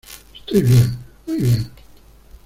Estoy 0.35 0.63
bien. 0.63 0.97
Muy 1.27 1.37
bien. 1.37 1.71